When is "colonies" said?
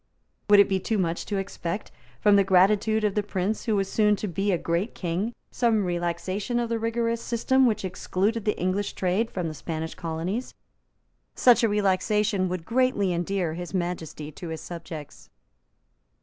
9.93-10.55